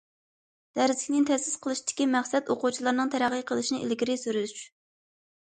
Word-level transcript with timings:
دەرسلىكنى 0.77 1.19
تەسىس 1.29 1.57
قىلىشتىكى 1.65 2.07
مەقسەت 2.15 2.49
ئوقۇغۇچىلارنىڭ 2.55 3.13
تەرەققىي 3.17 3.45
قىلىشىنى 3.53 3.83
ئىلگىرى 3.85 4.19
سۈرۈش. 4.25 4.57